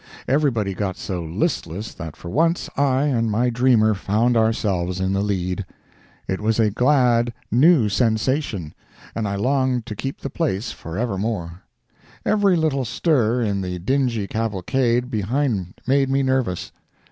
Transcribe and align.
Everybody 0.27 0.73
got 0.73 0.97
so 0.97 1.21
listless 1.23 1.93
that 1.93 2.15
for 2.15 2.27
once 2.27 2.71
I 2.75 3.03
and 3.03 3.29
my 3.29 3.51
dreamer 3.51 3.93
found 3.93 4.35
ourselves 4.35 4.99
in 4.99 5.13
the 5.13 5.21
lead. 5.21 5.63
It 6.27 6.41
was 6.41 6.59
a 6.59 6.71
glad, 6.71 7.31
new 7.51 7.87
sensation, 7.87 8.73
and 9.13 9.27
I 9.27 9.35
longed 9.35 9.85
to 9.85 9.95
keep 9.95 10.21
the 10.21 10.31
place 10.31 10.71
forevermore. 10.71 11.61
Every 12.25 12.55
little 12.55 12.83
stir 12.83 13.43
in 13.43 13.61
the 13.61 13.77
dingy 13.77 14.25
cavalcade 14.25 15.11
behind 15.11 15.75
made 15.85 16.09
me 16.09 16.23
nervous. 16.23 16.71